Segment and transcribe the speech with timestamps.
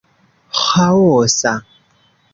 [0.63, 1.53] ĥaosa